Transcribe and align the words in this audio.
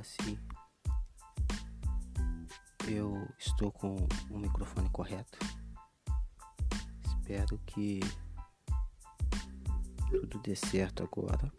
agora 0.00 0.04
sim 0.04 0.38
eu 2.88 3.28
estou 3.38 3.70
com 3.70 3.96
o 4.30 4.38
microfone 4.38 4.88
correto. 4.90 5.38
Espero 7.06 7.58
que 7.66 8.00
tudo 10.08 10.38
dê 10.40 10.56
certo 10.56 11.04
agora. 11.04 11.52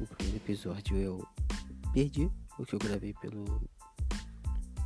O 0.00 0.06
primeiro 0.06 0.38
episódio 0.38 0.96
eu 0.96 1.28
perdi 1.92 2.28
o 2.58 2.64
que 2.64 2.74
eu 2.74 2.78
gravei 2.78 3.14
pelo 3.14 3.44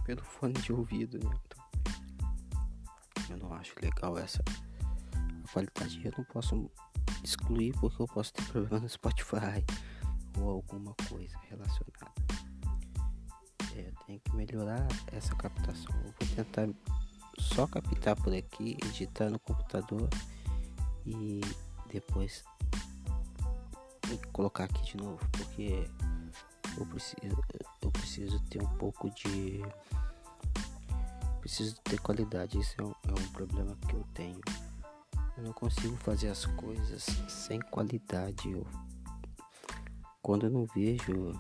pelo 0.05 0.23
fone 0.23 0.55
de 0.55 0.73
ouvido, 0.73 1.19
né? 1.19 1.31
Então, 1.47 1.65
eu 3.31 3.39
não 3.39 3.55
acho 3.55 3.75
legal 3.81 4.19
essa 4.19 4.43
qualidade. 5.53 6.05
Eu 6.05 6.13
não 6.19 6.25
posso 6.25 6.71
excluir 7.23 7.73
porque 7.81 8.03
eu 8.03 8.07
posso 8.07 8.33
ter 8.35 8.45
problema 8.47 8.81
no 8.81 8.89
Spotify 8.89 9.65
ou 10.41 10.51
alguma 10.51 10.95
coisa 11.09 11.37
relacionada. 11.49 12.15
É, 13.77 13.89
eu 13.89 13.95
tenho 14.07 14.21
que 14.21 14.35
melhorar 14.35 14.87
essa 15.13 15.35
captação. 15.37 15.95
Eu 15.97 16.15
vou 16.19 16.45
tentar 16.45 16.69
só 17.39 17.67
captar 17.67 18.17
por 18.17 18.35
aqui, 18.35 18.77
editar 18.87 19.31
no 19.31 19.39
computador 19.39 20.09
e 21.07 21.41
depois 21.91 22.45
colocar 24.33 24.65
aqui 24.65 24.83
de 24.85 24.97
novo, 24.97 25.19
porque 25.33 25.89
eu 26.77 26.87
preciso, 26.87 27.45
eu 27.83 27.91
preciso 27.91 28.41
ter 28.45 28.63
um 28.63 28.77
pouco 28.77 29.11
de. 29.11 29.61
Preciso 31.41 31.77
ter 31.83 31.99
qualidade, 32.01 32.59
isso 32.59 32.75
é 32.79 32.85
um, 32.85 32.95
é 33.09 33.13
um 33.13 33.33
problema 33.33 33.77
que 33.89 33.95
eu 33.95 34.05
tenho. 34.15 34.41
Eu 35.37 35.45
não 35.45 35.53
consigo 35.53 35.97
fazer 35.99 36.29
as 36.29 36.45
coisas 36.45 37.07
sem 37.29 37.61
qualidade. 37.61 38.51
Eu, 38.51 38.67
quando 40.23 40.47
eu 40.47 40.51
não 40.51 40.67
vejo, 40.67 41.33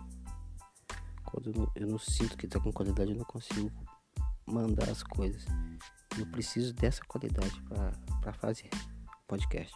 quando 1.24 1.50
eu 1.50 1.52
não, 1.54 1.72
eu 1.74 1.86
não 1.86 1.98
sinto 1.98 2.36
que 2.36 2.46
está 2.46 2.58
com 2.58 2.72
qualidade, 2.72 3.10
eu 3.10 3.16
não 3.16 3.24
consigo 3.24 3.70
mandar 4.46 4.88
as 4.88 5.02
coisas. 5.02 5.44
Eu 6.18 6.26
preciso 6.26 6.74
dessa 6.74 7.02
qualidade 7.04 7.60
para 8.20 8.32
fazer 8.34 8.68
podcast. 9.26 9.74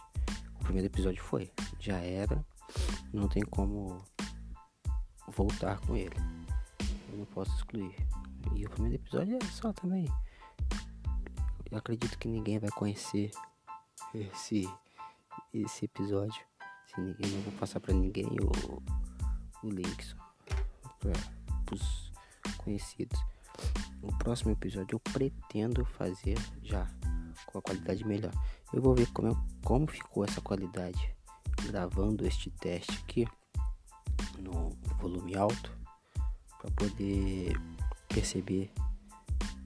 O 0.55 0.63
primeiro 0.63 0.87
episódio 0.87 1.23
foi, 1.23 1.51
já 1.79 1.97
era, 1.97 2.45
não 3.13 3.27
tem 3.27 3.43
como 3.43 4.03
voltar 5.27 5.79
com 5.81 5.95
ele. 5.95 6.15
Eu 7.11 7.19
não 7.19 7.25
posso 7.25 7.55
excluir. 7.55 7.95
E 8.53 8.65
o 8.65 8.69
primeiro 8.69 8.95
episódio 8.95 9.37
é 9.41 9.45
só 9.45 9.71
também. 9.71 10.07
Eu 11.71 11.77
acredito 11.77 12.17
que 12.17 12.27
ninguém 12.27 12.59
vai 12.59 12.69
conhecer 12.71 13.31
esse, 14.13 14.69
esse 15.53 15.85
episódio. 15.85 16.43
Se 16.95 17.01
ninguém, 17.01 17.29
não 17.29 17.41
vou 17.41 17.53
passar 17.53 17.81
para 17.81 17.93
ninguém 17.93 18.25
o, 18.39 18.81
o 19.61 19.69
link 19.69 20.01
só 20.01 20.15
para 20.99 21.11
os 21.75 22.11
conhecidos. 22.57 23.19
No 24.01 24.17
próximo 24.17 24.51
episódio 24.51 24.95
eu 24.95 24.99
pretendo 24.99 25.83
fazer 25.83 26.37
já 26.63 26.87
com 27.47 27.59
a 27.59 27.61
qualidade 27.61 28.05
melhor. 28.05 28.31
Eu 28.73 28.81
vou 28.81 28.95
ver 28.95 29.11
como, 29.11 29.35
como 29.63 29.87
ficou 29.87 30.23
essa 30.23 30.39
qualidade 30.39 31.13
gravando 31.67 32.25
este 32.25 32.49
teste 32.49 32.91
aqui 33.03 33.27
no 34.39 34.69
volume 34.97 35.35
alto 35.35 35.77
para 36.61 36.71
poder 36.71 37.59
perceber 38.07 38.71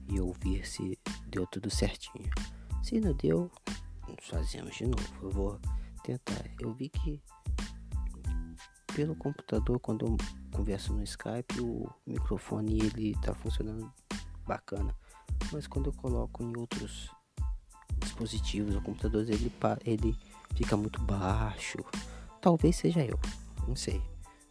e 0.08 0.20
ouvir 0.20 0.66
se 0.66 0.98
deu 1.28 1.46
tudo 1.46 1.70
certinho. 1.70 2.30
Se 2.82 3.00
não 3.00 3.12
deu, 3.12 3.50
fazemos 4.20 4.74
de 4.76 4.86
novo. 4.86 5.14
Eu 5.22 5.30
vou 5.30 5.60
tentar. 6.02 6.44
Eu 6.60 6.72
vi 6.74 6.88
que 6.88 7.20
pelo 8.94 9.14
computador, 9.14 9.78
quando 9.78 10.06
eu 10.06 10.16
converso 10.52 10.92
no 10.92 11.02
Skype, 11.02 11.60
o 11.60 11.88
microfone 12.06 12.78
ele 12.80 13.14
tá 13.22 13.34
funcionando 13.34 13.90
bacana. 14.46 14.94
Mas 15.52 15.66
quando 15.66 15.90
eu 15.90 15.92
coloco 15.92 16.42
em 16.42 16.56
outros 16.56 17.10
dispositivos 17.98 18.74
ou 18.74 18.82
computadores, 18.82 19.28
ele, 19.28 19.52
ele 19.84 20.16
fica 20.54 20.76
muito 20.76 21.00
baixo. 21.02 21.78
Talvez 22.40 22.76
seja 22.76 23.04
eu, 23.04 23.18
não 23.66 23.76
sei. 23.76 24.02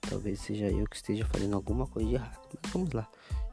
Talvez 0.02 0.40
seja 0.40 0.68
eu 0.70 0.88
que 0.88 0.96
esteja 0.96 1.26
fazendo 1.26 1.56
alguma 1.56 1.86
coisa 1.86 2.10
de 2.10 2.16
errado. 2.16 2.40
Mas 2.64 2.72
vamos 2.72 2.92
lá. 2.92 3.08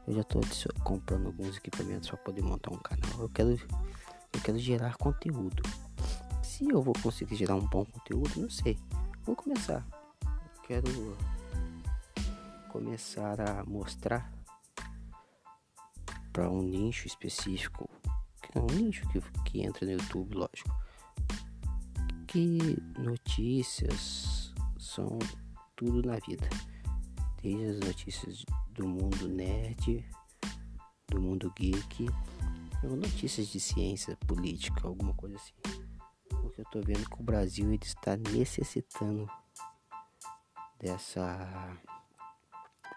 Eu 0.07 0.13
já 0.13 0.21
estou 0.21 0.41
comprando 0.83 1.27
alguns 1.27 1.57
equipamentos 1.57 2.09
para 2.09 2.17
poder 2.17 2.41
montar 2.41 2.71
um 2.71 2.77
canal. 2.77 3.19
Eu 3.19 3.29
quero, 3.29 3.49
eu 3.51 4.41
quero 4.41 4.57
gerar 4.57 4.95
conteúdo. 4.95 5.61
Se 6.57 6.67
eu 6.67 6.81
vou 6.81 6.95
conseguir 7.03 7.35
gerar 7.35 7.53
um 7.53 7.67
bom 7.67 7.85
conteúdo, 7.85 8.41
não 8.41 8.49
sei. 8.49 8.79
Vamos 9.23 9.43
começar. 9.43 9.87
Eu 10.23 10.61
quero 10.63 11.15
começar 12.69 13.39
a 13.39 13.63
mostrar 13.63 14.33
para 16.33 16.49
um 16.49 16.63
nicho 16.63 17.05
específico, 17.05 17.87
que 18.41 18.57
é 18.57 18.59
um 18.59 18.65
nicho 18.65 19.07
que, 19.09 19.21
que 19.43 19.61
entra 19.61 19.85
no 19.85 19.91
YouTube, 19.91 20.33
lógico, 20.33 20.75
que 22.25 22.57
notícias 22.97 24.51
são 24.79 25.19
tudo 25.75 26.01
na 26.07 26.15
vida, 26.27 26.49
desde 27.39 27.65
as 27.65 27.79
notícias 27.81 28.45
do 28.71 28.87
mundo 28.87 29.27
nerd, 29.27 30.03
do 31.07 31.21
mundo 31.21 31.53
geek, 31.55 32.07
notícias 32.81 33.47
de 33.49 33.59
ciência, 33.59 34.17
política, 34.25 34.87
alguma 34.87 35.13
coisa 35.13 35.35
assim 35.35 35.86
eu 36.57 36.65
tô 36.65 36.81
vendo 36.81 37.07
que 37.07 37.19
o 37.19 37.23
Brasil 37.23 37.71
ele 37.71 37.79
está 37.83 38.17
necessitando 38.17 39.29
dessa 40.79 41.77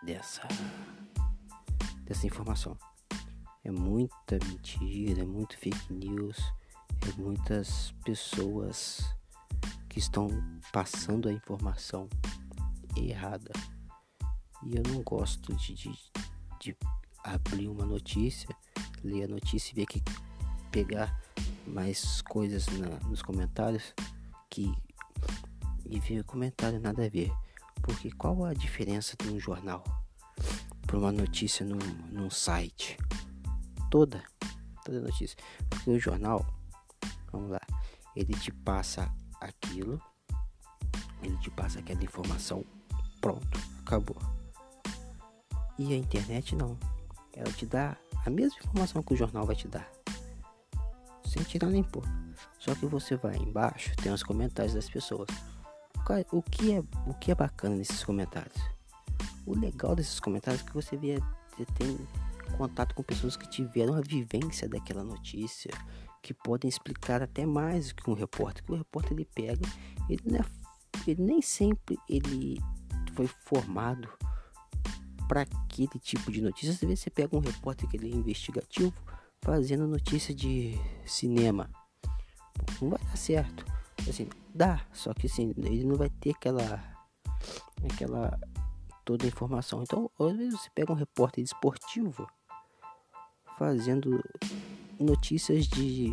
dessa 0.03 0.49
dessa 2.05 2.27
informação. 2.27 2.77
É 3.63 3.71
muita 3.71 4.39
mentira, 4.47 5.23
é 5.23 5.27
muito 5.27 5.57
fake 5.59 5.93
news, 5.93 6.39
é 7.07 7.21
muitas 7.21 7.93
pessoas 8.05 9.05
que 9.89 9.99
estão 9.99 10.29
passando 10.73 11.29
a 11.29 11.33
informação 11.33 12.09
errada. 12.97 13.53
E 14.63 14.77
eu 14.77 14.83
não 14.89 15.03
gosto 15.03 15.55
de, 15.55 15.75
de, 15.75 15.93
de 16.59 16.77
abrir 17.23 17.69
uma 17.69 17.85
notícia, 17.85 18.49
ler 19.05 19.25
a 19.25 19.29
notícia 19.29 19.73
e 19.73 19.77
ver 19.77 19.87
que 19.87 20.03
pegar 20.71 21.21
mais 21.67 22.23
coisas 22.23 22.67
na, 22.67 22.89
nos 23.09 23.23
comentários 23.23 23.95
que 24.49 24.73
e 25.87 25.99
ver 25.99 26.25
comentário 26.25 26.81
nada 26.81 27.05
a 27.05 27.09
ver. 27.09 27.33
Porque 27.83 28.11
qual 28.13 28.45
a 28.45 28.55
diferença 28.55 29.17
de 29.17 29.29
um 29.29 29.41
jornal 29.41 29.83
para 30.87 30.99
uma 30.99 31.11
notícia 31.11 31.65
num, 31.65 31.79
num 32.11 32.31
site? 32.31 32.97
Toda, 33.91 34.23
toda 34.85 35.01
notícia. 35.01 35.37
Porque 35.69 35.91
o 35.91 35.99
jornal, 35.99 36.47
vamos 37.33 37.51
lá, 37.51 37.61
ele 38.15 38.35
te 38.35 38.53
passa 38.53 39.13
aquilo, 39.41 40.01
ele 41.23 41.37
te 41.39 41.51
passa 41.51 41.81
aquela 41.81 42.05
informação, 42.05 42.65
pronto, 43.21 43.59
acabou. 43.85 44.17
E 45.79 45.93
a 45.93 45.97
internet 45.97 46.55
não. 46.55 46.79
Ela 47.33 47.51
te 47.53 47.65
dá 47.65 47.97
a 48.27 48.31
mesma 48.31 48.59
informação 48.59 49.03
que 49.03 49.15
o 49.15 49.17
jornal 49.17 49.47
vai 49.47 49.57
te 49.57 49.67
dar 49.67 50.00
sem 51.31 51.43
tirar 51.45 51.69
nem 51.69 51.83
pôr. 51.83 52.03
Só 52.59 52.75
que 52.75 52.87
você 52.87 53.17
vai 53.17 53.37
embaixo, 53.37 53.95
tem 54.03 54.13
os 54.13 54.23
comentários 54.23 54.75
das 54.75 54.91
pessoas. 54.91 55.29
O 56.33 56.43
que 56.43 56.73
é, 56.73 56.83
o 57.07 57.15
que 57.15 57.31
é 57.31 57.35
bacana 57.35 57.77
nesses 57.77 58.03
comentários? 58.03 58.57
O 59.47 59.57
legal 59.57 59.95
desses 59.95 60.19
comentários 60.19 60.63
é 60.63 60.65
que 60.67 60.75
você 60.75 60.97
vê, 60.97 61.21
você 61.57 61.65
tem 61.77 61.99
contato 62.57 62.95
com 62.95 63.03
pessoas 63.03 63.37
que 63.37 63.49
tiveram 63.49 63.95
a 63.95 64.01
vivência 64.01 64.69
daquela 64.69 65.05
notícia, 65.05 65.71
que 66.21 66.35
podem 66.35 66.69
explicar 66.69 67.23
até 67.23 67.47
mais 67.47 67.93
que 67.93 68.11
um 68.11 68.15
repórter. 68.15 68.65
Que 68.65 68.73
o 68.73 68.77
repórter 68.77 69.13
ele 69.13 69.29
pega, 69.33 69.67
ele, 70.09 70.37
é, 70.37 70.45
ele 71.07 71.23
nem 71.23 71.41
sempre 71.41 71.97
ele 72.09 72.59
foi 73.15 73.29
formado 73.45 74.09
para 75.29 75.43
aquele 75.43 75.99
tipo 76.01 76.33
de 76.33 76.43
notícia. 76.43 76.73
Às 76.73 76.81
vezes 76.81 77.01
você 77.01 77.11
pega 77.11 77.37
um 77.37 77.41
repórter 77.41 77.89
que 77.89 77.97
ele 77.97 78.11
é 78.11 78.17
investigativo, 78.17 78.93
fazendo 79.43 79.87
notícia 79.87 80.35
de 80.35 80.79
cinema. 81.05 81.71
Não 82.81 82.91
vai 82.91 82.99
dar 82.99 83.17
certo. 83.17 83.65
Assim, 84.09 84.29
dá, 84.55 84.85
só 84.93 85.13
que 85.13 85.27
assim, 85.27 85.53
ele 85.57 85.85
não 85.85 85.97
vai 85.97 86.09
ter 86.09 86.31
aquela 86.31 86.83
aquela 87.93 88.39
toda 89.05 89.25
a 89.25 89.29
informação. 89.29 89.83
Então, 89.83 90.11
às 90.19 90.37
vezes 90.37 90.61
você 90.61 90.71
pega 90.75 90.93
um 90.93 90.97
repórter 90.97 91.43
esportivo 91.43 92.27
fazendo 93.59 94.23
notícias 94.99 95.67
de 95.67 96.13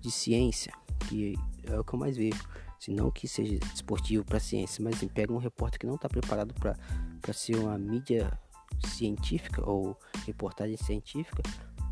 de 0.00 0.10
ciência, 0.10 0.72
que 1.08 1.34
é 1.64 1.78
o 1.78 1.84
que 1.84 1.94
eu 1.94 1.98
mais 1.98 2.16
vejo. 2.16 2.42
Se 2.78 2.92
não 2.92 3.10
que 3.10 3.26
seja 3.26 3.58
esportivo 3.74 4.24
para 4.24 4.38
ciência, 4.38 4.82
mas 4.82 4.94
assim, 4.94 5.08
pega 5.08 5.32
um 5.32 5.38
repórter 5.38 5.80
que 5.80 5.86
não 5.86 5.96
está 5.96 6.08
preparado 6.08 6.54
para 6.54 7.32
ser 7.32 7.56
uma 7.56 7.76
mídia 7.76 8.38
científica 8.86 9.68
ou 9.68 9.98
reportagem 10.24 10.76
científica 10.76 11.42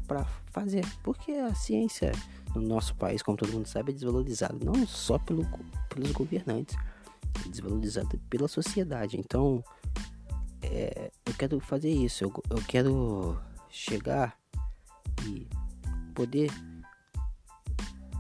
para 0.07 0.25
fazer, 0.51 0.85
porque 1.03 1.33
a 1.33 1.55
ciência 1.55 2.13
no 2.55 2.63
nosso 2.63 2.95
país, 2.97 3.23
como 3.23 3.37
todo 3.37 3.53
mundo 3.53 3.67
sabe, 3.67 3.93
é 3.93 3.95
desvalorizada 3.95 4.57
não 4.65 4.87
só 4.87 5.19
pelo, 5.19 5.47
pelos 5.89 6.13
governantes, 6.13 6.77
é 7.45 7.49
desvalorizada 7.49 8.19
pela 8.31 8.49
sociedade. 8.49 9.19
Então, 9.19 9.63
é, 10.63 11.11
eu 11.25 11.35
quero 11.35 11.61
fazer 11.61 11.91
isso. 11.91 12.25
Eu, 12.25 12.33
eu 12.51 12.63
quero 12.67 13.39
chegar 13.69 14.39
e 15.25 15.47
poder 16.15 16.51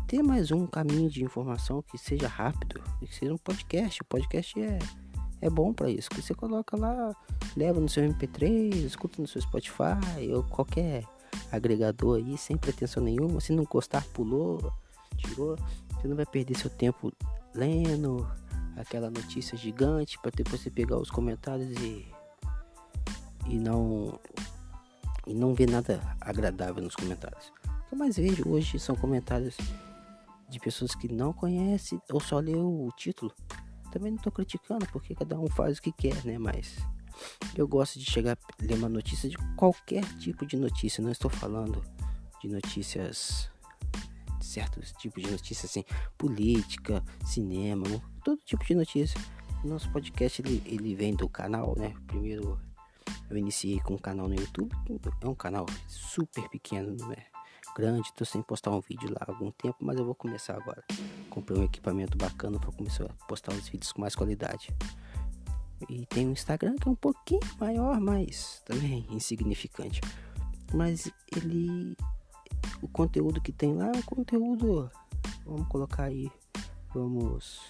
ter 0.06 0.22
mais 0.22 0.50
um 0.50 0.66
caminho 0.66 1.10
de 1.10 1.24
informação 1.24 1.82
que 1.82 1.98
seja 1.98 2.28
rápido 2.28 2.82
e 3.00 3.06
que 3.06 3.14
seja 3.14 3.32
um 3.32 3.38
podcast. 3.38 4.02
O 4.02 4.04
podcast 4.04 4.60
é, 4.60 4.78
é 5.40 5.50
bom 5.50 5.72
para 5.72 5.90
isso. 5.90 6.10
Que 6.10 6.20
você 6.20 6.34
coloca 6.34 6.76
lá, 6.76 7.14
leva 7.56 7.80
no 7.80 7.88
seu 7.88 8.04
MP3, 8.04 8.74
escuta 8.84 9.20
no 9.20 9.26
seu 9.26 9.40
Spotify 9.40 10.30
ou 10.32 10.44
qualquer 10.44 11.04
agregador 11.56 12.18
aí, 12.18 12.36
sem 12.36 12.56
pretensão 12.56 13.02
nenhuma. 13.02 13.40
Se 13.40 13.52
não 13.52 13.64
gostar, 13.64 14.04
pulou, 14.12 14.72
tirou. 15.16 15.56
Você 15.94 16.08
não 16.08 16.16
vai 16.16 16.26
perder 16.26 16.56
seu 16.56 16.70
tempo 16.70 17.12
lendo 17.54 18.28
aquela 18.76 19.10
notícia 19.10 19.56
gigante 19.56 20.18
para 20.20 20.30
depois 20.30 20.60
você 20.60 20.70
pegar 20.70 20.98
os 20.98 21.10
comentários 21.10 21.70
e 21.80 22.06
e 23.48 23.58
não 23.58 24.18
e 25.26 25.34
não 25.34 25.54
ver 25.54 25.68
nada 25.68 26.00
agradável 26.20 26.82
nos 26.82 26.94
comentários. 26.94 27.52
O 27.64 27.88
que 27.88 27.94
eu 27.94 27.98
mais 27.98 28.16
vejo 28.16 28.48
hoje 28.48 28.78
são 28.78 28.94
comentários 28.94 29.56
de 30.48 30.60
pessoas 30.60 30.94
que 30.94 31.12
não 31.12 31.32
conhecem 31.32 32.00
ou 32.12 32.20
só 32.20 32.38
leu 32.38 32.66
o 32.66 32.90
título. 32.96 33.32
Também 33.90 34.12
não 34.12 34.18
estou 34.18 34.32
criticando 34.32 34.86
porque 34.92 35.14
cada 35.14 35.38
um 35.38 35.48
faz 35.48 35.78
o 35.78 35.82
que 35.82 35.90
quer, 35.90 36.24
né? 36.24 36.38
Mas 36.38 36.76
eu 37.56 37.66
gosto 37.66 37.98
de 37.98 38.04
chegar 38.04 38.36
a 38.36 38.64
ler 38.64 38.74
uma 38.74 38.88
notícia 38.88 39.28
de 39.28 39.36
qualquer 39.56 40.04
tipo 40.18 40.46
de 40.46 40.56
notícia. 40.56 41.02
Não 41.02 41.10
estou 41.10 41.30
falando 41.30 41.82
de 42.40 42.48
notícias 42.48 43.50
certos 44.40 44.92
tipos 44.92 45.22
de 45.22 45.30
notícias 45.30 45.70
assim, 45.70 45.84
política, 46.16 47.02
cinema, 47.24 47.86
todo 48.24 48.40
tipo 48.44 48.64
de 48.64 48.74
notícia. 48.74 49.20
Nosso 49.64 49.90
podcast 49.90 50.40
ele, 50.42 50.62
ele 50.66 50.94
vem 50.94 51.14
do 51.14 51.28
canal, 51.28 51.74
né? 51.76 51.94
Primeiro 52.06 52.60
eu 53.28 53.36
iniciei 53.36 53.80
com 53.80 53.94
um 53.94 53.98
canal 53.98 54.28
no 54.28 54.34
YouTube, 54.34 54.70
é 55.20 55.28
um 55.28 55.34
canal 55.34 55.66
super 55.88 56.48
pequeno, 56.48 56.94
não 56.96 57.12
é 57.12 57.26
grande, 57.76 58.12
tô 58.14 58.24
sem 58.24 58.40
postar 58.40 58.70
um 58.70 58.80
vídeo 58.80 59.10
lá 59.10 59.18
há 59.20 59.30
algum 59.30 59.50
tempo, 59.50 59.76
mas 59.80 59.98
eu 59.98 60.04
vou 60.04 60.14
começar 60.14 60.54
agora. 60.56 60.82
Comprei 61.28 61.58
um 61.58 61.64
equipamento 61.64 62.16
bacana 62.16 62.58
para 62.58 62.72
começar 62.72 63.04
a 63.04 63.26
postar 63.26 63.52
os 63.52 63.68
vídeos 63.68 63.92
com 63.92 64.00
mais 64.00 64.14
qualidade. 64.14 64.74
E 65.88 66.06
tem 66.06 66.26
um 66.26 66.32
Instagram 66.32 66.76
que 66.76 66.88
é 66.88 66.90
um 66.90 66.96
pouquinho 66.96 67.40
maior, 67.60 68.00
mas 68.00 68.62
também 68.64 69.06
insignificante. 69.10 70.00
Mas 70.72 71.10
ele 71.34 71.96
o 72.82 72.88
conteúdo 72.88 73.40
que 73.40 73.52
tem 73.52 73.74
lá 73.74 73.86
é 73.86 73.98
um 73.98 74.02
conteúdo, 74.02 74.90
vamos 75.44 75.68
colocar 75.68 76.04
aí, 76.04 76.30
vamos 76.92 77.60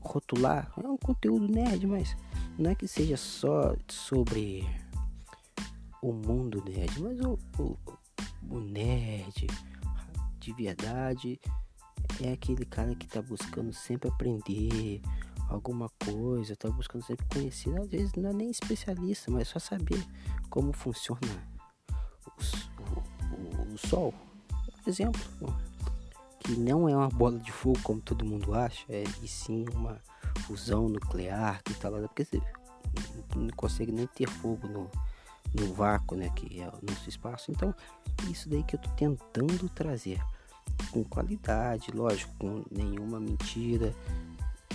rotular, 0.00 0.72
é 0.82 0.88
um 0.88 0.96
conteúdo 0.96 1.48
nerd, 1.48 1.86
mas 1.86 2.16
não 2.58 2.70
é 2.70 2.74
que 2.74 2.86
seja 2.86 3.16
só 3.16 3.74
sobre 3.88 4.66
o 6.02 6.12
mundo 6.12 6.62
nerd, 6.64 7.02
mas 7.02 7.20
o, 7.20 7.38
o, 7.58 7.76
o 8.50 8.60
nerd 8.60 9.46
de 10.38 10.52
verdade 10.52 11.40
é 12.22 12.32
aquele 12.32 12.64
cara 12.64 12.94
que 12.94 13.06
tá 13.06 13.20
buscando 13.20 13.72
sempre 13.72 14.08
aprender 14.08 15.02
alguma 15.48 15.88
coisa, 16.04 16.56
tá 16.56 16.68
buscando 16.70 17.04
sempre 17.04 17.26
conhecer, 17.32 17.76
às 17.80 17.88
vezes 17.88 18.12
não 18.14 18.30
é 18.30 18.32
nem 18.32 18.50
especialista, 18.50 19.30
mas 19.30 19.48
só 19.48 19.58
saber 19.58 20.04
como 20.50 20.72
funciona 20.72 21.20
o, 22.26 23.70
o, 23.70 23.74
o 23.74 23.78
sol, 23.78 24.12
por 24.82 24.90
exemplo, 24.90 25.20
que 26.40 26.52
não 26.56 26.88
é 26.88 26.96
uma 26.96 27.08
bola 27.08 27.38
de 27.38 27.52
fogo 27.52 27.78
como 27.82 28.00
todo 28.00 28.24
mundo 28.24 28.54
acha, 28.54 28.84
é, 28.88 29.04
e 29.22 29.28
sim 29.28 29.64
uma 29.74 30.00
fusão 30.46 30.88
nuclear 30.88 31.62
que 31.62 31.72
está 31.72 31.88
lá, 31.88 32.00
porque 32.00 32.24
você 32.24 32.40
não 33.34 33.48
consegue 33.56 33.92
nem 33.92 34.06
ter 34.06 34.28
fogo 34.28 34.66
no, 34.68 34.90
no 35.54 35.74
vácuo, 35.74 36.16
né, 36.16 36.30
que 36.30 36.60
é 36.60 36.68
o 36.68 36.78
nosso 36.82 37.08
espaço. 37.08 37.50
Então, 37.50 37.74
isso 38.30 38.48
daí 38.48 38.62
que 38.62 38.76
eu 38.76 38.80
tô 38.80 38.88
tentando 38.90 39.68
trazer 39.68 40.20
com 40.90 41.04
qualidade, 41.04 41.90
lógico, 41.92 42.32
com 42.38 42.64
nenhuma 42.70 43.20
mentira 43.20 43.94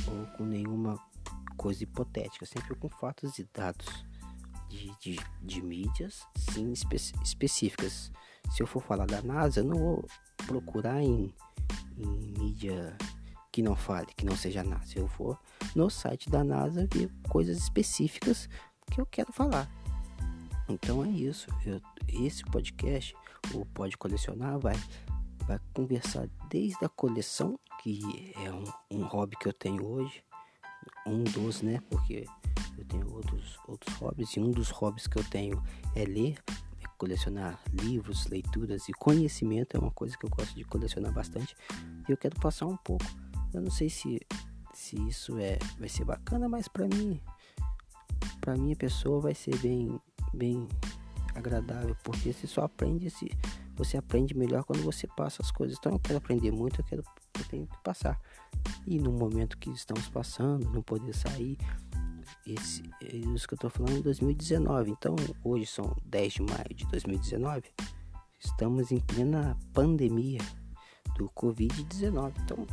ou 0.08 0.26
com 0.38 0.46
nenhuma 0.46 1.00
coisa 1.58 1.84
hipotética, 1.84 2.46
sempre 2.46 2.76
com 2.76 2.90
fatos 2.90 3.38
e 3.38 3.48
dados 3.54 4.06
de, 4.70 4.92
de, 5.00 5.20
de 5.42 5.62
mídias, 5.62 6.26
sim, 6.36 6.72
espe 6.72 6.96
específicas. 6.96 8.12
Se 8.50 8.64
eu 8.64 8.68
for 8.68 8.82
falar 8.82 9.06
da 9.06 9.22
NASA, 9.22 9.60
eu 9.60 9.66
não 9.66 9.78
vou 9.78 10.06
procurar 10.48 11.02
em, 11.02 11.34
em 11.98 12.08
mídia 12.40 12.98
que 13.52 13.62
não 13.62 13.76
fale, 13.76 14.08
que 14.16 14.26
não 14.26 14.36
seja 14.36 14.64
NASA. 14.64 14.94
Eu 14.96 15.08
vou 15.08 15.38
no 15.76 15.90
site 15.90 16.30
da 16.30 16.44
NASA 16.44 16.88
ver 16.92 17.10
coisas 17.30 17.58
específicas 17.58 18.50
que 18.90 19.00
eu 19.00 19.06
quero 19.06 19.32
falar. 19.32 19.70
Então 20.70 21.04
é 21.04 21.10
isso. 21.10 21.48
Eu, 21.66 21.82
esse 22.08 22.44
podcast, 22.46 23.14
o 23.54 23.66
Pode 23.66 23.98
Colecionar, 23.98 24.58
vai, 24.58 24.76
vai 25.52 25.60
conversar 25.74 26.28
desde 26.50 26.84
a 26.84 26.90
coleção, 26.90 27.60
que 27.82 28.34
é 28.44 28.52
um, 28.52 28.64
um 28.92 29.04
hobby 29.06 29.36
que 29.38 29.48
eu 29.48 29.54
tenho 29.54 29.86
hoje. 29.86 30.24
Um 31.06 31.24
dos, 31.24 31.62
né? 31.62 31.80
Porque 31.90 32.26
eu 32.78 32.86
tenho 32.86 33.14
outros, 33.14 33.60
outros 33.68 33.96
hobbies. 33.98 34.36
E 34.36 34.40
um 34.40 34.52
dos 34.52 34.70
hobbies 34.70 35.08
que 35.08 35.18
eu 35.18 35.24
tenho 35.24 35.62
é 35.96 36.04
ler, 36.04 36.38
é 36.82 36.88
colecionar 36.98 37.60
livros, 37.74 38.28
leituras 38.28 38.88
e 38.90 38.94
conhecimento. 38.94 39.78
É 39.78 39.80
uma 39.80 39.92
coisa 39.92 40.18
que 40.18 40.26
eu 40.26 40.30
gosto 40.30 40.56
de 40.56 40.64
colecionar 40.64 41.12
bastante. 41.12 41.56
E 42.08 42.12
eu 42.12 42.18
quero 42.18 42.40
passar 42.40 42.66
um 42.66 42.78
pouco 42.78 43.06
eu 43.54 43.62
não 43.62 43.72
sei 43.72 43.90
se, 43.90 44.20
se 44.74 44.96
isso 45.08 45.38
é, 45.38 45.58
vai 45.78 45.90
ser 45.90 46.06
bacana, 46.06 46.48
mas 46.48 46.68
para 46.68 46.88
mim, 46.88 47.20
para 48.40 48.56
minha 48.56 48.76
pessoa 48.76 49.20
vai 49.20 49.34
ser 49.34 49.58
bem, 49.58 50.00
bem 50.34 50.68
agradável, 51.36 51.96
porque 52.04 52.32
você 52.32 52.48
só 52.48 52.64
aprende 52.64 53.10
se 53.10 53.30
você 53.76 53.98
aprende 53.98 54.36
melhor 54.36 54.64
quando 54.64 54.84
você 54.84 55.08
passa 55.08 55.42
as 55.42 55.52
coisas. 55.52 55.78
Então 55.80 55.94
eu 55.94 56.00
quero 56.00 56.18
aprender 56.18 56.52
muito, 56.52 56.82
eu 56.82 56.86
quero 56.86 57.04
eu 57.40 57.46
tenho 57.46 57.68
que 57.68 57.78
passar. 57.84 58.20
E 58.86 59.00
no 59.00 59.12
momento 59.12 59.58
que 59.58 59.70
estamos 59.72 60.08
passando, 60.10 60.70
não 60.72 60.82
poder 60.82 61.16
sair, 61.16 61.58
esse, 62.46 62.84
é 63.02 63.16
isso 63.16 63.48
que 63.48 63.54
eu 63.54 63.58
tô 63.58 63.70
falando 63.70 63.98
em 63.98 64.02
2019. 64.02 64.92
Então, 64.92 65.16
hoje 65.44 65.66
são 65.66 65.96
10 66.06 66.34
de 66.34 66.42
maio 66.44 66.74
de 66.74 66.86
2019. 66.88 67.64
Estamos 68.40 68.92
em 68.92 69.00
plena 69.00 69.58
pandemia 69.74 70.42
do 71.18 71.30
Covid-19. 71.30 72.34
Então, 72.44 72.68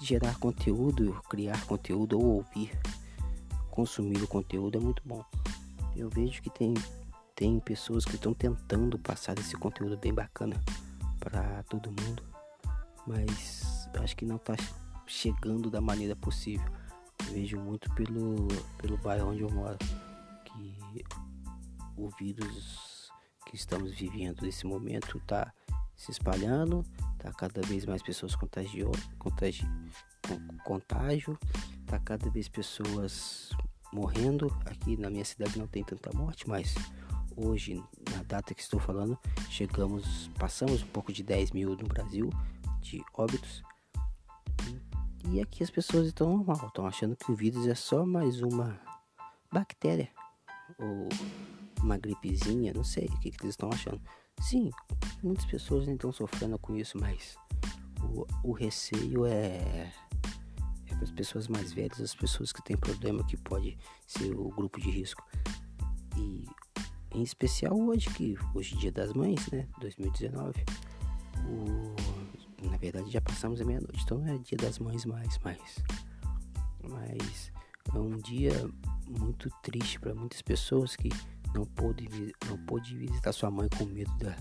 gerar 0.00 0.38
conteúdo, 0.38 1.20
criar 1.28 1.64
conteúdo 1.66 2.18
ou 2.18 2.36
ouvir, 2.36 2.70
consumir 3.70 4.22
o 4.22 4.28
conteúdo 4.28 4.78
é 4.78 4.80
muito 4.80 5.02
bom. 5.04 5.24
Eu 5.96 6.08
vejo 6.10 6.42
que 6.42 6.50
tem, 6.50 6.74
tem 7.34 7.58
pessoas 7.58 8.04
que 8.04 8.14
estão 8.14 8.32
tentando 8.32 8.98
passar 8.98 9.38
esse 9.38 9.56
conteúdo 9.56 9.96
bem 9.96 10.14
bacana 10.14 10.60
para 11.18 11.62
todo 11.64 11.90
mundo, 11.90 12.22
mas 13.06 13.88
acho 14.00 14.16
que 14.16 14.24
não 14.24 14.36
está 14.36 14.54
chegando 15.06 15.70
da 15.70 15.80
maneira 15.80 16.14
possível. 16.14 16.66
Eu 17.26 17.32
vejo 17.32 17.58
muito 17.58 17.92
pelo, 17.94 18.48
pelo 18.78 18.96
bairro 18.98 19.30
onde 19.30 19.42
eu 19.42 19.50
moro 19.50 19.78
que 20.44 21.04
o 21.96 22.08
vírus 22.18 23.10
que 23.46 23.56
estamos 23.56 23.92
vivendo 23.92 24.42
nesse 24.42 24.66
momento 24.66 25.18
está 25.18 25.52
se 25.96 26.10
espalhando, 26.10 26.84
tá 27.18 27.32
cada 27.32 27.62
vez 27.62 27.86
mais 27.86 28.02
pessoas 28.02 28.34
contagio, 28.34 28.90
contagi, 29.18 29.66
contágio, 30.64 31.38
tá 31.86 31.98
cada 31.98 32.28
vez 32.30 32.48
pessoas 32.48 33.50
morrendo. 33.92 34.48
Aqui 34.66 34.96
na 34.96 35.08
minha 35.08 35.24
cidade 35.24 35.58
não 35.58 35.66
tem 35.66 35.84
tanta 35.84 36.10
morte, 36.16 36.48
mas 36.48 36.74
hoje, 37.36 37.82
na 38.10 38.22
data 38.22 38.54
que 38.54 38.62
estou 38.62 38.80
falando, 38.80 39.18
chegamos, 39.50 40.28
passamos 40.38 40.82
um 40.82 40.86
pouco 40.88 41.12
de 41.12 41.22
10 41.22 41.52
mil 41.52 41.70
no 41.70 41.86
Brasil 41.88 42.30
de 42.80 43.02
óbitos. 43.14 43.62
E 45.30 45.40
aqui 45.40 45.62
as 45.62 45.70
pessoas 45.70 46.06
estão 46.08 46.36
normal, 46.36 46.66
estão 46.68 46.86
achando 46.86 47.16
que 47.16 47.30
o 47.32 47.34
vírus 47.34 47.66
é 47.66 47.74
só 47.74 48.04
mais 48.04 48.42
uma 48.42 48.78
bactéria 49.50 50.10
ou 50.78 51.08
uma 51.82 51.96
gripezinha, 51.96 52.72
não 52.74 52.84
sei 52.84 53.06
o 53.06 53.20
que, 53.20 53.30
que 53.30 53.42
eles 53.42 53.54
estão 53.54 53.70
achando. 53.70 54.00
Sim, 54.40 54.70
muitas 55.22 55.46
pessoas 55.46 55.88
estão 55.88 56.12
sofrendo 56.12 56.58
com 56.58 56.76
isso, 56.76 56.98
mas 56.98 57.36
o, 58.02 58.26
o 58.42 58.52
receio 58.52 59.24
é, 59.26 59.92
é 60.86 60.94
para 60.94 61.04
as 61.04 61.10
pessoas 61.10 61.48
mais 61.48 61.72
velhas, 61.72 62.00
as 62.00 62.14
pessoas 62.14 62.52
que 62.52 62.62
têm 62.62 62.76
problema, 62.76 63.24
que 63.24 63.36
pode 63.36 63.78
ser 64.06 64.34
o 64.34 64.48
grupo 64.50 64.80
de 64.80 64.90
risco. 64.90 65.24
E 66.16 66.44
em 67.14 67.22
especial 67.22 67.78
hoje, 67.78 68.10
que 68.10 68.36
hoje 68.54 68.74
é 68.74 68.78
dia 68.78 68.92
das 68.92 69.12
mães, 69.12 69.48
né? 69.50 69.66
2019. 69.78 70.64
O, 71.48 72.68
na 72.68 72.76
verdade 72.76 73.10
já 73.10 73.20
passamos 73.20 73.60
a 73.60 73.64
meia-noite, 73.64 74.02
então 74.02 74.18
não 74.18 74.34
é 74.34 74.38
dia 74.38 74.58
das 74.58 74.78
mães 74.78 75.04
mais, 75.04 75.38
mas, 75.44 75.82
mas 76.82 77.52
é 77.94 77.98
um 77.98 78.16
dia 78.16 78.52
muito 79.06 79.48
triste 79.62 80.00
para 80.00 80.14
muitas 80.14 80.42
pessoas 80.42 80.96
que 80.96 81.10
não 81.54 81.64
pôde, 81.64 82.08
não 82.48 82.58
pôde 82.64 82.96
visitar 82.96 83.32
sua 83.32 83.50
mãe 83.50 83.68
com 83.68 83.84
medo 83.84 84.12
da, 84.18 84.36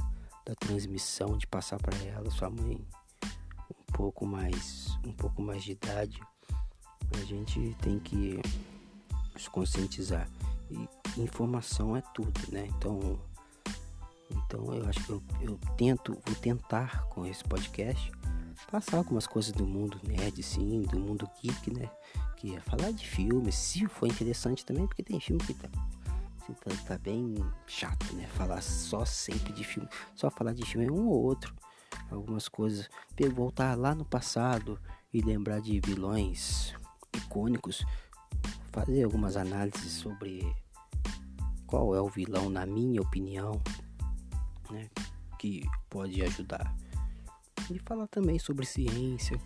da 0.45 0.55
transmissão, 0.55 1.37
de 1.37 1.45
passar 1.45 1.77
para 1.77 1.95
ela, 1.99 2.29
sua 2.31 2.49
mãe 2.49 2.79
um 3.69 3.91
pouco 3.93 4.25
mais, 4.25 4.97
um 5.05 5.13
pouco 5.13 5.41
mais 5.41 5.63
de 5.63 5.73
idade. 5.73 6.19
A 7.15 7.25
gente 7.25 7.75
tem 7.81 7.99
que 7.99 8.39
se 9.37 9.49
conscientizar. 9.49 10.27
Informação 11.17 11.95
é 11.95 12.01
tudo, 12.13 12.39
né? 12.51 12.67
Então, 12.77 13.19
então 14.31 14.73
eu 14.73 14.87
acho 14.87 15.03
que 15.03 15.09
eu, 15.11 15.23
eu 15.41 15.59
tento, 15.77 16.17
vou 16.25 16.35
tentar 16.35 17.05
com 17.09 17.25
esse 17.25 17.43
podcast 17.43 18.11
passar 18.71 18.97
algumas 18.97 19.27
coisas 19.27 19.51
do 19.51 19.67
mundo 19.67 19.99
nerd, 20.03 20.41
sim, 20.41 20.81
do 20.81 20.99
mundo 20.99 21.29
geek, 21.41 21.71
né? 21.71 21.89
Que 22.37 22.55
é 22.55 22.59
falar 22.59 22.91
de 22.91 23.05
filmes, 23.07 23.55
se 23.55 23.87
for 23.87 24.07
interessante 24.07 24.65
também, 24.65 24.87
porque 24.87 25.03
tem 25.03 25.19
filme 25.19 25.43
que 25.43 25.53
tá, 25.53 25.69
assim, 26.41 26.53
tá, 26.53 26.71
tá, 26.87 26.97
bem 26.97 27.35
chato, 27.67 28.13
né? 28.15 28.25
Falar 28.27 28.61
só 28.61 29.05
sempre 29.05 29.53
de 29.53 29.63
filme, 29.63 29.87
só 30.15 30.29
falar 30.29 30.53
de 30.53 30.65
filme 30.65 30.87
é 30.87 30.91
um 30.91 31.07
ou 31.07 31.23
outro, 31.23 31.55
algumas 32.09 32.47
coisas, 32.47 32.89
voltar 33.33 33.77
lá 33.77 33.93
no 33.93 34.05
passado 34.05 34.79
e 35.13 35.21
lembrar 35.21 35.61
de 35.61 35.79
vilões 35.79 36.73
icônicos, 37.15 37.85
fazer 38.71 39.03
algumas 39.03 39.37
análises 39.37 39.91
sobre 39.93 40.51
qual 41.73 41.95
é 41.95 41.99
o 41.99 42.07
vilão, 42.07 42.51
na 42.51 42.67
minha 42.67 43.01
opinião, 43.01 43.59
né? 44.69 44.91
Que 45.39 45.63
pode 45.89 46.21
ajudar 46.21 46.71
e 47.71 47.79
falar 47.79 48.05
também 48.09 48.37
sobre 48.37 48.63
ciência, 48.63 49.41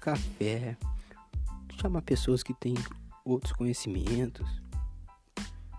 café, 0.00 0.76
chamar 1.80 2.02
pessoas 2.02 2.42
que 2.42 2.52
têm 2.54 2.74
outros 3.24 3.52
conhecimentos. 3.52 4.44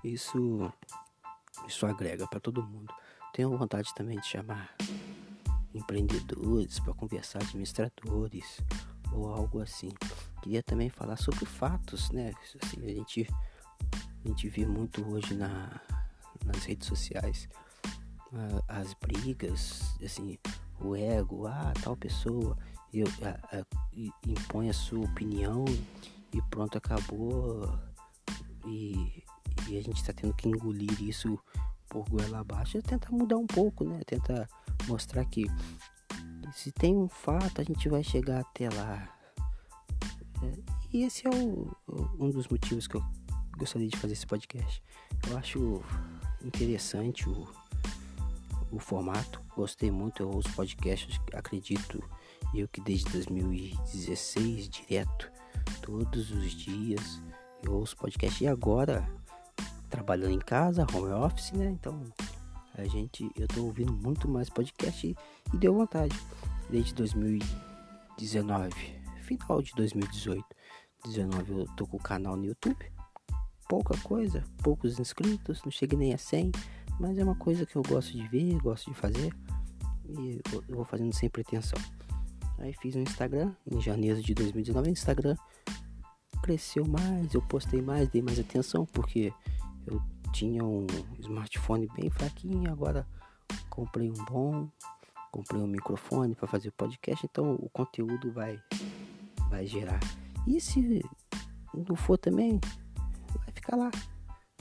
Isso 0.02 0.72
isso 1.68 1.86
agrega 1.86 2.26
para 2.26 2.40
todo 2.40 2.64
mundo. 2.64 2.94
Tenho 3.34 3.58
vontade 3.58 3.94
também 3.94 4.18
de 4.18 4.26
chamar 4.26 4.74
empreendedores 5.74 6.80
para 6.80 6.94
conversar, 6.94 7.40
administradores 7.42 8.62
ou 9.12 9.28
algo 9.28 9.60
assim. 9.60 9.92
Queria 10.42 10.64
também 10.64 10.90
falar 10.90 11.18
sobre 11.18 11.46
fatos, 11.46 12.12
né? 12.12 12.32
Assim, 12.64 12.82
a 12.86 12.94
gente 12.94 13.28
a 14.24 14.28
gente 14.28 14.50
vê 14.50 14.66
muito 14.66 15.04
hoje 15.10 15.34
na, 15.34 15.82
nas 16.46 16.64
redes 16.66 16.88
sociais 16.88 17.50
as 18.68 18.94
brigas, 18.94 19.96
assim, 20.04 20.38
o 20.80 20.96
ego, 20.96 21.48
ah, 21.48 21.74
tal 21.84 21.98
pessoa 21.98 22.58
eu, 22.94 23.08
a, 23.24 23.58
a, 23.58 23.66
impõe 24.28 24.70
a 24.70 24.74
sua 24.74 25.06
opinião 25.06 25.66
e 26.34 26.42
pronto, 26.44 26.78
acabou. 26.78 27.80
E, 28.66 29.24
e 29.68 29.78
a 29.78 29.82
gente 29.82 29.98
está 29.98 30.14
tendo 30.14 30.34
que 30.34 30.48
engolir 30.48 31.02
isso 31.02 31.40
por 31.90 32.08
goela 32.10 32.40
abaixo 32.40 32.78
e 32.78 32.82
tentar 32.82 33.12
mudar 33.12 33.38
um 33.38 33.48
pouco, 33.48 33.84
né? 33.84 34.02
Tentar 34.06 34.48
mostrar 34.88 35.26
que 35.26 35.46
se 36.54 36.72
tem 36.72 36.96
um 36.96 37.08
fato, 37.08 37.62
a 37.62 37.64
gente 37.64 37.88
vai 37.88 38.04
chegar 38.04 38.42
até 38.42 38.70
lá. 38.70 39.10
É, 40.44 40.60
e 40.94 41.04
esse 41.04 41.26
é 41.26 41.30
o, 41.30 41.76
um 42.20 42.30
dos 42.30 42.48
motivos 42.48 42.88
que 42.88 42.96
eu 42.96 43.04
gostaria 43.62 43.88
de 43.88 43.98
fazer 43.98 44.14
esse 44.14 44.26
podcast. 44.26 44.84
Eu 45.30 45.38
acho 45.38 45.84
interessante 46.44 47.30
o 47.30 47.48
o 48.72 48.80
formato. 48.80 49.42
Gostei 49.56 49.92
muito, 49.92 50.24
eu 50.24 50.32
ouço 50.32 50.52
podcasts, 50.54 51.20
acredito 51.34 52.04
eu 52.54 52.68
que 52.68 52.82
desde 52.82 53.10
2016 53.12 54.68
direto, 54.70 55.32
todos 55.82 56.32
os 56.32 56.52
dias 56.52 57.22
eu 57.64 57.74
ouço 57.74 57.96
podcast 57.98 58.44
e 58.44 58.48
agora 58.48 59.08
trabalhando 59.90 60.34
em 60.34 60.40
casa, 60.40 60.88
home 60.94 61.12
office, 61.12 61.52
né? 61.52 61.66
Então 61.70 62.02
a 62.76 62.84
gente, 62.86 63.30
eu 63.36 63.48
tô 63.48 63.66
ouvindo 63.66 63.94
muito 63.94 64.28
mais 64.28 64.50
podcast 64.50 65.06
e, 65.06 65.16
e 65.54 65.58
deu 65.58 65.74
vontade. 65.74 66.18
Desde 66.70 66.94
2019, 66.96 68.74
final 69.22 69.62
de 69.62 69.72
2018, 69.76 70.44
19 71.06 71.52
eu 71.52 71.66
tô 71.76 71.86
com 71.86 71.98
o 71.98 72.02
canal 72.02 72.36
no 72.36 72.46
YouTube. 72.46 72.91
Pouca 73.72 73.98
coisa, 74.00 74.44
poucos 74.62 75.00
inscritos, 75.00 75.64
não 75.64 75.72
cheguei 75.72 75.98
nem 75.98 76.14
a 76.14 76.18
100 76.18 76.52
mas 77.00 77.18
é 77.18 77.24
uma 77.24 77.36
coisa 77.36 77.66
que 77.66 77.78
eu 77.78 77.82
gosto 77.82 78.12
de 78.12 78.28
ver, 78.28 78.60
gosto 78.60 78.92
de 78.92 78.98
fazer. 78.98 79.34
E 80.10 80.42
eu 80.52 80.76
vou 80.76 80.84
fazendo 80.84 81.14
sem 81.16 81.30
pretensão. 81.30 81.82
Aí 82.60 82.74
fiz 82.74 82.98
um 82.98 83.02
Instagram 83.02 83.56
em 83.66 83.80
janeiro 83.80 84.22
de 84.22 84.34
2019. 84.34 84.90
O 84.90 84.92
Instagram 84.92 85.36
cresceu 86.44 86.86
mais, 86.86 87.34
eu 87.34 87.42
postei 87.42 87.82
mais, 87.82 88.10
dei 88.10 88.22
mais 88.22 88.38
atenção 88.38 88.86
porque 88.86 89.34
eu 89.88 90.02
tinha 90.34 90.66
um 90.66 90.86
smartphone 91.20 91.88
bem 91.96 92.10
fraquinho, 92.10 92.70
agora 92.70 93.08
comprei 93.70 94.12
um 94.12 94.26
bom, 94.26 94.70
comprei 95.32 95.62
um 95.62 95.68
microfone 95.68 96.36
para 96.36 96.48
fazer 96.48 96.72
podcast, 96.72 97.26
então 97.26 97.56
o 97.56 97.70
conteúdo 97.70 98.34
vai 98.34 98.62
vai 99.50 99.66
gerar. 99.66 100.02
E 100.46 100.60
se 100.60 101.04
não 101.74 101.96
for 101.96 102.18
também, 102.18 102.60
ficar 103.62 103.78
lá 103.78 103.92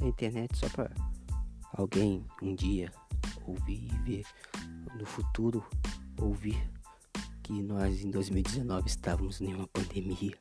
na 0.00 0.08
internet 0.08 0.56
só 0.56 0.68
para 0.68 0.90
alguém 1.72 2.24
um 2.42 2.54
dia 2.54 2.92
ouvir 3.46 3.88
ver 4.04 4.24
no 4.98 5.06
futuro 5.06 5.64
ouvir 6.20 6.70
que 7.42 7.62
nós 7.62 8.04
em 8.04 8.10
2019 8.10 8.88
estávamos 8.88 9.40
em 9.40 9.54
uma 9.54 9.66
pandemia 9.68 10.36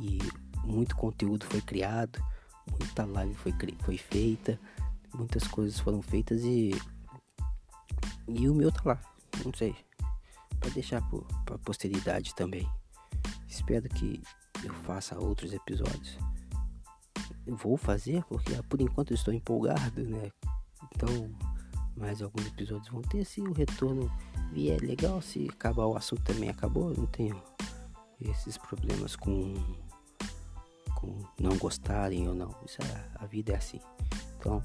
e 0.00 0.18
muito 0.64 0.96
conteúdo 0.96 1.44
foi 1.44 1.60
criado, 1.60 2.24
muita 2.70 3.04
live 3.04 3.34
foi, 3.34 3.52
foi 3.80 3.98
feita, 3.98 4.58
muitas 5.14 5.46
coisas 5.46 5.78
foram 5.78 6.00
feitas 6.00 6.42
e 6.42 6.70
e 8.26 8.48
o 8.48 8.54
meu 8.54 8.72
tá 8.72 8.80
lá, 8.86 9.00
não 9.44 9.52
sei, 9.52 9.76
para 10.58 10.70
deixar 10.70 11.02
para 11.44 11.58
posteridade 11.58 12.34
também. 12.34 12.66
Espero 13.46 13.86
que 13.90 14.22
eu 14.64 14.72
faça 14.72 15.18
outros 15.18 15.52
episódios. 15.52 16.16
Eu 17.46 17.56
vou 17.56 17.76
fazer 17.76 18.24
porque 18.24 18.50
por 18.68 18.80
enquanto 18.80 19.10
eu 19.10 19.14
estou 19.14 19.32
empolgado, 19.32 20.02
né? 20.02 20.30
Então, 20.94 21.08
mais 21.96 22.22
alguns 22.22 22.46
episódios 22.46 22.88
vão 22.88 23.02
ter. 23.02 23.24
Se 23.24 23.40
o 23.40 23.52
retorno 23.52 24.10
vier 24.52 24.80
legal, 24.80 25.20
se 25.20 25.48
acabar 25.48 25.86
o 25.86 25.96
assunto 25.96 26.22
também 26.22 26.48
acabou, 26.48 26.90
eu 26.90 26.96
não 26.96 27.06
tenho 27.06 27.40
esses 28.20 28.56
problemas 28.56 29.16
com, 29.16 29.54
com 30.94 31.18
não 31.38 31.56
gostarem 31.56 32.28
ou 32.28 32.34
não. 32.34 32.54
Isso 32.64 32.82
é, 32.82 33.10
a 33.16 33.26
vida 33.26 33.52
é 33.52 33.56
assim. 33.56 33.80
Então, 34.38 34.62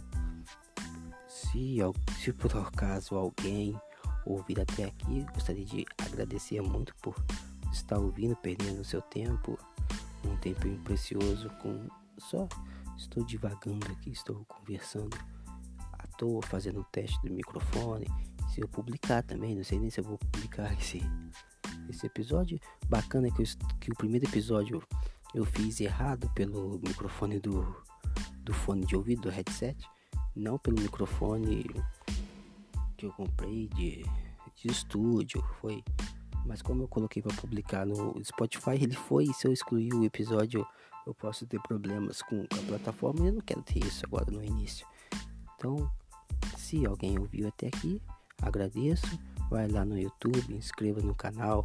se, 1.27 1.77
se 2.21 2.33
por 2.33 2.55
acaso 2.57 3.15
alguém 3.15 3.79
ouvir 4.25 4.59
até 4.59 4.85
aqui, 4.85 5.25
gostaria 5.33 5.65
de 5.65 5.85
agradecer 5.97 6.61
muito 6.61 6.95
por 7.01 7.15
estar 7.71 7.97
ouvindo, 7.97 8.35
perdendo 8.35 8.83
seu 8.83 9.01
tempo, 9.01 9.57
um 10.25 10.35
tempo 10.37 10.67
precioso 10.83 11.49
com 11.61 11.87
só 12.19 12.47
estou 12.97 13.23
divagando 13.23 13.85
aqui, 13.91 14.11
estou 14.11 14.43
conversando 14.45 15.17
toa 16.19 16.41
fazendo 16.43 16.81
um 16.81 16.83
teste 16.91 17.17
do 17.25 17.33
microfone. 17.33 18.05
Se 18.53 18.61
eu 18.61 18.67
publicar 18.67 19.23
também, 19.23 19.55
não 19.55 19.63
sei 19.63 19.79
nem 19.79 19.89
se 19.89 20.01
eu 20.01 20.03
vou 20.03 20.17
publicar 20.17 20.71
esse, 20.77 21.01
esse 21.89 22.05
episódio. 22.05 22.59
Bacana 22.87 23.27
é 23.27 23.31
que, 23.31 23.41
eu, 23.41 23.45
que 23.79 23.91
o 23.91 23.95
primeiro 23.95 24.25
episódio 24.25 24.83
eu 25.33 25.45
fiz 25.45 25.79
errado 25.79 26.29
pelo 26.35 26.79
microfone 26.79 27.39
do, 27.39 27.83
do 28.43 28.53
fone 28.53 28.85
de 28.85 28.95
ouvido, 28.95 29.23
do 29.23 29.29
headset. 29.29 29.77
Não 30.35 30.59
pelo 30.59 30.79
microfone 30.79 31.65
que 32.97 33.05
eu 33.05 33.11
comprei 33.13 33.69
de, 33.69 34.03
de 34.55 34.67
estúdio. 34.67 35.41
Foi. 35.61 35.81
Mas 36.45 36.61
como 36.61 36.83
eu 36.83 36.87
coloquei 36.87 37.21
para 37.21 37.35
publicar 37.35 37.85
no 37.85 38.21
Spotify, 38.23 38.71
ele 38.71 38.95
foi. 38.95 39.27
Se 39.27 39.47
eu 39.47 39.53
excluir 39.53 39.93
o 39.93 40.03
episódio, 40.03 40.65
eu 41.09 41.13
posso 41.15 41.45
ter 41.45 41.59
problemas 41.61 42.21
com 42.21 42.43
a 42.43 42.67
plataforma. 42.67 43.25
E 43.25 43.27
eu 43.27 43.33
não 43.33 43.41
quero 43.41 43.61
ter 43.61 43.83
isso 43.83 44.05
agora 44.05 44.31
no 44.31 44.43
início. 44.43 44.85
Então, 45.55 45.89
se 46.57 46.85
alguém 46.85 47.19
ouviu 47.19 47.47
até 47.47 47.67
aqui, 47.67 48.01
agradeço. 48.41 49.19
Vai 49.49 49.67
lá 49.67 49.83
no 49.83 49.97
YouTube, 49.97 50.53
inscreva 50.53 51.01
no 51.01 51.15
canal, 51.15 51.63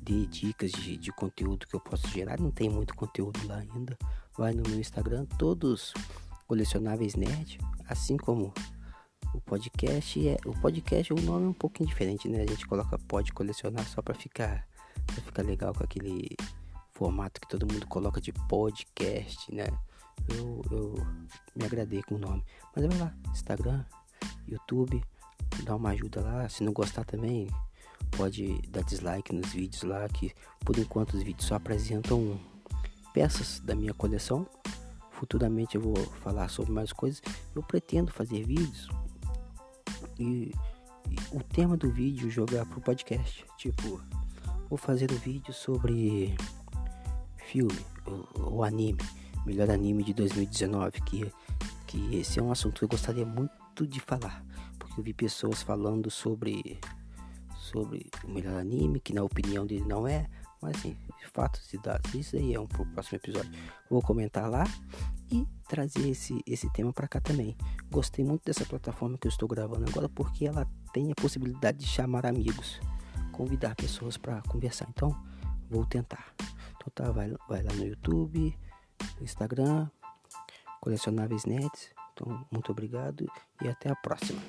dê 0.00 0.26
dicas 0.26 0.72
de, 0.72 0.96
de 0.96 1.12
conteúdo 1.12 1.66
que 1.66 1.76
eu 1.76 1.80
posso 1.80 2.08
gerar. 2.08 2.40
Não 2.40 2.50
tem 2.50 2.70
muito 2.70 2.94
conteúdo 2.94 3.38
lá 3.46 3.58
ainda. 3.58 3.96
Vai 4.36 4.54
no 4.54 4.62
meu 4.68 4.80
Instagram, 4.80 5.26
todos 5.38 5.92
colecionáveis 6.46 7.14
nerd, 7.14 7.58
assim 7.86 8.16
como 8.16 8.54
o 9.34 9.40
podcast 9.42 10.26
é 10.26 10.38
o 10.46 10.58
podcast 10.58 11.12
o 11.12 11.20
nome 11.20 11.44
é 11.44 11.48
um 11.48 11.52
pouquinho 11.52 11.86
diferente 11.86 12.26
né 12.30 12.40
a 12.40 12.46
gente 12.46 12.66
coloca 12.66 12.98
pode 13.00 13.30
colecionar 13.30 13.86
só 13.86 14.00
para 14.00 14.14
ficar 14.14 14.66
pra 15.04 15.16
ficar 15.16 15.42
legal 15.42 15.74
com 15.74 15.84
aquele 15.84 16.34
formato 16.98 17.40
que 17.40 17.48
todo 17.48 17.70
mundo 17.72 17.86
coloca 17.86 18.20
de 18.20 18.32
podcast 18.48 19.54
né 19.54 19.66
eu, 20.28 20.62
eu 20.70 20.94
me 21.54 21.64
agradei 21.64 22.02
com 22.02 22.16
o 22.16 22.18
nome 22.18 22.44
mas 22.74 22.86
vai 22.86 22.98
lá 22.98 23.14
Instagram 23.30 23.84
YouTube, 24.48 25.02
dá 25.62 25.76
uma 25.76 25.90
ajuda 25.90 26.20
lá. 26.20 26.48
Se 26.48 26.62
não 26.64 26.72
gostar 26.72 27.04
também, 27.04 27.48
pode 28.16 28.60
dar 28.68 28.82
dislike 28.82 29.34
nos 29.34 29.52
vídeos 29.52 29.82
lá, 29.82 30.08
que 30.08 30.32
por 30.64 30.78
enquanto 30.78 31.14
os 31.14 31.22
vídeos 31.22 31.46
só 31.46 31.56
apresentam 31.56 32.40
peças 33.12 33.60
da 33.60 33.74
minha 33.74 33.94
coleção. 33.94 34.46
Futuramente 35.10 35.76
eu 35.76 35.82
vou 35.82 35.96
falar 36.22 36.48
sobre 36.48 36.72
mais 36.72 36.92
coisas. 36.92 37.20
Eu 37.54 37.62
pretendo 37.62 38.12
fazer 38.12 38.44
vídeos 38.44 38.88
e, 40.18 40.52
e 41.10 41.16
o 41.32 41.42
tema 41.42 41.76
do 41.76 41.90
vídeo 41.90 42.30
jogar 42.30 42.64
pro 42.66 42.80
podcast. 42.80 43.44
Tipo, 43.56 44.00
vou 44.68 44.78
fazer 44.78 45.10
um 45.10 45.16
vídeo 45.16 45.52
sobre 45.52 46.36
filme 47.48 47.78
ou 48.34 48.62
anime, 48.62 49.00
melhor 49.46 49.70
anime 49.70 50.04
de 50.04 50.12
2019, 50.12 51.00
que, 51.02 51.32
que 51.86 52.16
esse 52.16 52.38
é 52.38 52.42
um 52.42 52.52
assunto 52.52 52.78
que 52.78 52.84
eu 52.84 52.88
gostaria 52.88 53.24
muito 53.24 53.86
de 53.86 54.00
falar, 54.00 54.44
porque 54.78 55.00
eu 55.00 55.04
vi 55.04 55.14
pessoas 55.14 55.62
falando 55.62 56.10
sobre 56.10 56.78
sobre 57.56 58.10
o 58.24 58.30
melhor 58.30 58.58
anime, 58.58 59.00
que 59.00 59.12
na 59.12 59.22
opinião 59.22 59.66
dele 59.66 59.84
não 59.86 60.06
é, 60.06 60.26
mas 60.60 60.76
assim, 60.76 60.96
fatos 61.32 61.72
e 61.72 61.78
dados, 61.78 62.14
isso 62.14 62.36
aí 62.36 62.54
é 62.54 62.60
um 62.60 62.66
pro 62.66 62.86
próximo 62.86 63.16
episódio. 63.16 63.50
Vou 63.90 64.00
comentar 64.00 64.48
lá 64.48 64.64
e 65.30 65.46
trazer 65.68 66.08
esse, 66.08 66.42
esse 66.46 66.70
tema 66.72 66.92
para 66.92 67.06
cá 67.06 67.20
também. 67.20 67.56
Gostei 67.90 68.24
muito 68.24 68.44
dessa 68.44 68.64
plataforma 68.64 69.18
que 69.18 69.26
eu 69.26 69.30
estou 69.30 69.46
gravando 69.46 69.84
agora 69.88 70.08
porque 70.08 70.46
ela 70.46 70.66
tem 70.92 71.12
a 71.12 71.14
possibilidade 71.14 71.78
de 71.78 71.86
chamar 71.86 72.24
amigos, 72.24 72.80
convidar 73.32 73.74
pessoas 73.76 74.16
para 74.16 74.40
conversar. 74.42 74.88
Então, 74.88 75.14
vou 75.70 75.84
tentar. 75.84 76.34
Então 76.76 76.90
tá, 76.94 77.10
vai, 77.10 77.32
vai 77.48 77.62
lá 77.62 77.72
no 77.74 77.84
YouTube, 77.84 78.56
Instagram, 79.20 79.88
Colecionáveis 80.80 81.44
Nets. 81.44 81.90
Então, 82.12 82.44
muito 82.50 82.72
obrigado 82.72 83.26
e 83.62 83.68
até 83.68 83.90
a 83.90 83.96
próxima. 83.96 84.40